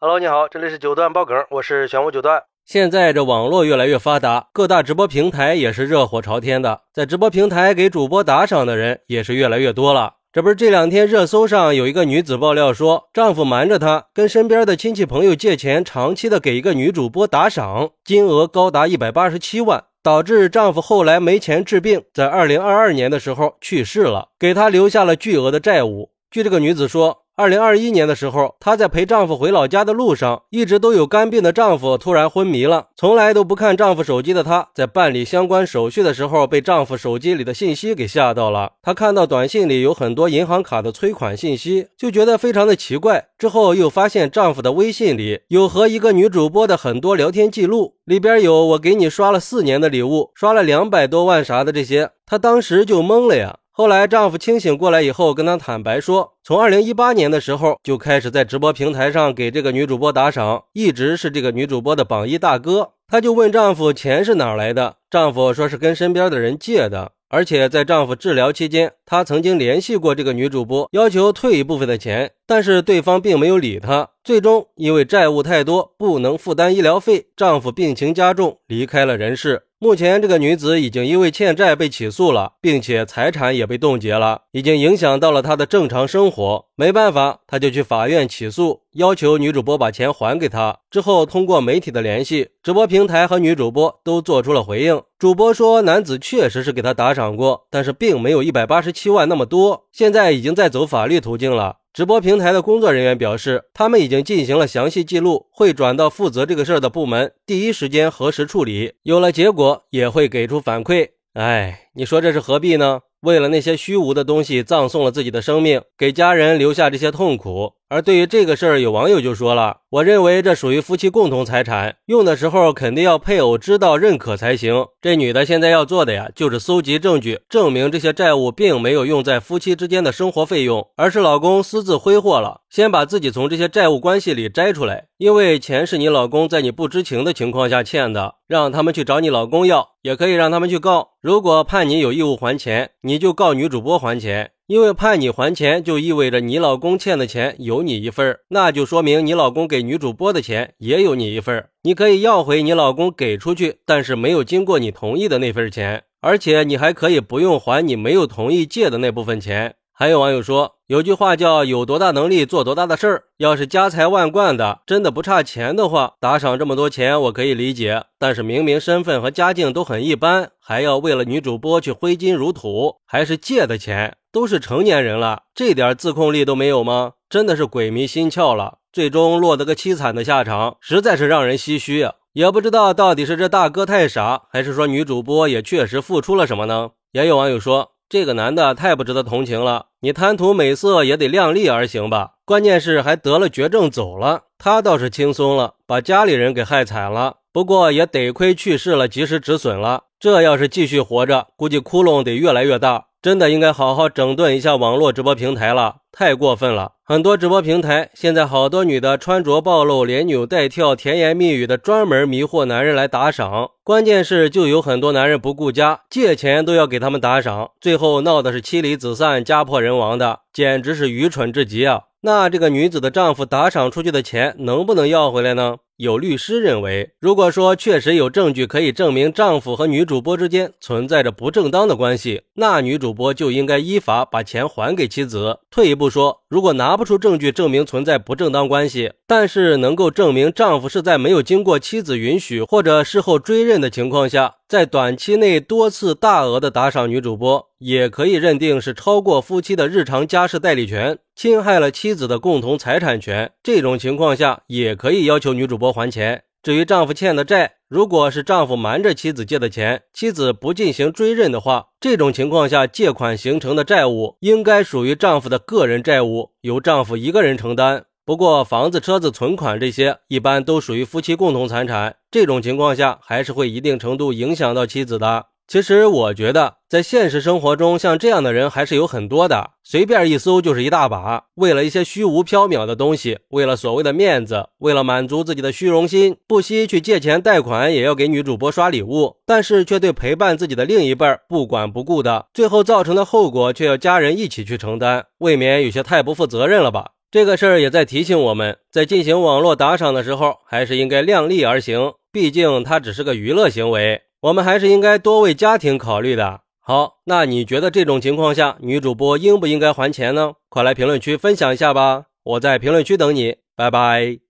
[0.00, 2.40] Hello，你好，这里是九段爆梗，我是玄武九段。
[2.64, 10.14] 现在这网络越来越发达，各大直播平台也是热火朝天的，在直播平台给主播打赏的人也是越来越多了。
[10.32, 26.12] 这不是这两天热搜上有一个女子爆料说，丈夫瞒着她跟身边的亲戚朋友借钱，长期的给一个女主播打赏，金额高达一百八十七万，导致丈夫后来没钱治病，在二零二二年的时候去世了，给她留下了巨额的债务。
[26.30, 27.24] 据这个女子说。
[27.38, 32.88] 二零二一年的时候，她在陪丈夫回老家的路上，一直都有肝病的丈夫突然昏迷了。
[32.96, 38.72] 从来都不看丈夫手机的她，在办理相关手续的时候，被丈夫手机里的信息给吓到了。
[38.82, 43.28] 她看到短信里有很多银行卡的催款信息，就觉得非常的奇怪。
[43.38, 53.58] 之后又发现丈夫的微信里有和一个女主播的很多聊天记录，里边有我给你刷了四年的礼物，刷了两百多万啥的这些，她当时就懵了呀。
[53.78, 62.90] 后来，丈夫清醒过来以后，跟她坦白说，从二零一八年的时候就开始在直播平台上给这个女主播打赏，一直是这个女主播的榜一大哥。
[63.06, 67.12] 她就问丈夫钱是哪来的，丈夫说是跟身边的人借的。
[67.28, 74.08] 而且在丈夫治疗期间，她曾经联系过这个女主播，要求退一部分的钱，但是对方并没有理她。
[74.28, 79.62] 最终因为债务太多，不能负担医疗费，丈夫病情加重，离开了人世。
[79.78, 86.66] 目前，这个女子已经因为欠债被起诉了，并且财产也被冻结了，已经影响到了她的正常生活。
[86.76, 90.76] 没办法，她就去法院起诉，要求女主播把钱还给她。
[90.90, 95.00] 之后，通过媒体的联系，直播平台和女主播都做出了回应。
[95.18, 101.76] 主播说，男子确实是给她打赏过，但是并没有一百八十七万那么多，现在已经在走法律途径了。
[101.92, 108.92] 直播平台的工作人员表示，他们已经进行了详细记录，会转到负责这个事儿的部门，第一时间核实处理。
[109.02, 111.08] 有了结果，也会给出反馈。
[111.32, 113.00] 哎，你说这是何必呢？
[113.20, 117.72] 为了那些虚无的东西，葬送了自己的生命，给家人留下这些痛苦。
[117.90, 124.84] 而对于这个事儿，有网友就说了：“我认为这属于夫妻共同财产，用的时候肯定要配偶知道认可才行。
[125.00, 132.60] 这女的现在要做的呀，就是搜集证据，证明这些债务并没有用在夫妻之间的生活费用，而是老公私自挥霍了。
[132.68, 141.12] 先把自己从这些债务关系里摘出来，因为钱是你老公在你不知情的情况下欠的，让他们去找你老公要，也可以让他们去告。
[141.22, 159.76] 如果判你有义务还钱，你就告女主播还钱。”因为判你还钱，就意味着你老公欠的钱有你一份那就说明你老公给女主播的钱也有你一份你可以要回你老公给出去，但是没有经过你同意的那份钱，而且你还可以不用还你没有同意借的那部分钱。
[160.00, 163.24] 还有网友说，有句话叫“有多大能力做多大的事儿”。
[163.38, 168.04] 要是家财万贯的，真的不差钱的话，打赏这么多钱我可以理解。
[168.16, 174.14] 但是明明身份和家境都很一般，还要为了女主播去挥金如土，还是借的钱。
[174.30, 177.14] 都是成年人了，这点自控力都没有吗？
[177.28, 182.08] 真的是鬼迷心窍了，最终落得个凄惨的下场，实在是让人唏嘘！
[182.34, 186.90] 也不知道到底是这大哥太傻，还是说女主播也确实付出了什么呢？
[187.10, 192.30] 也有网友说，这个男的太不值得同情了，你贪图美色也得量力而行吧。
[192.46, 197.36] 关键是还得了绝症走了，他倒是轻松了，把家里人给害惨了。
[197.52, 200.04] 不过也得亏去世了，及时止损了。
[200.18, 203.07] 这要是继续活着，估计窟窿得越来越大。
[203.20, 206.92] 真的应该好好整顿一下网络直播平台了，太过分了！
[207.04, 213.70] 很多直播平台现在好多女的穿着暴露，连扭带跳，甜言蜜语的，专门迷惑男人来打赏。
[213.82, 222.02] 关键是就有很多男人不顾家，借钱都要给他们打赏，最后闹的是妻离子散、家破人亡的，简直是愚蠢至极啊！
[222.20, 225.76] 那这个女子的丈夫打赏出去的钱能不能要回来呢？
[225.98, 235.58] 有律师认为，如果说确实有证据可以证明丈夫和女主播之间存在着不正当的关系，那女主播就应该依法把钱还给妻子。
[235.72, 253.50] 退一步说，如果拿不出证据证明存在不正当关系，但是能够证明丈夫是在没有经过妻子允许或者事后追认的情况下，在短期内多次大额的打赏女主播，也可以认定是超过夫妻的日常家事代理权，侵害了妻子的共同财产权。
[253.62, 255.87] 这种情况下，也可以要求女主播。
[255.92, 256.44] 还钱。
[256.62, 268.04] 至于丈夫欠的债，如果是丈夫瞒着妻子借的钱，妻子不进行追认的话，这种情况下借款形成的债务应该属于丈夫的个人债务，由丈夫一个人承担。
[268.24, 275.46] 不过，房子、车子、存款这些一般都属于夫妻共同财产，这种情况下还是会一定程度影响到妻子的。
[275.68, 281.44] 其实我觉得，在现实生活中，像这样的人还是有很多的，随便一搜就是一大把。
[281.56, 297.10] 为了一些虚无缥缈的东西，为了所谓的面子，为了满足自己的虚荣心，不惜去借钱贷款，也要给女主播刷礼物，但是却对陪伴自己的另一半不管不顾的，最后造成的后果却要家人一起去承担，未免有些太不负责任了吧？
[297.30, 306.60] 这个事儿也在提醒我们，在进行网络打赏的时候，还是应该量力而行，毕竟它只是个娱乐行为，我们还是应该多为家庭考虑的。
[306.80, 310.52] 好，那你觉得这种情况下，女主播应不应该还钱呢？
[310.68, 314.47] 快来评论区分享一下吧，我在评论区等你，拜拜。